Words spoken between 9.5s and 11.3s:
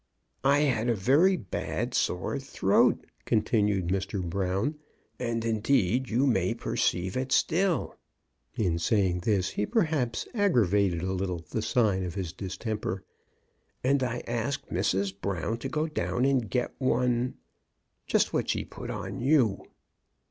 he perhaps aggravated a